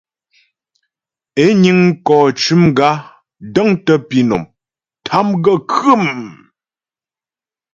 [1.43, 2.89] É niŋ mkɔ cʉm gǎ,
[3.53, 4.43] dəŋtə pǐnɔm,
[5.05, 6.15] tâm gaə́ khə̌mmm.